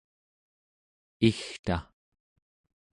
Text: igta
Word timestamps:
igta 1.27 1.77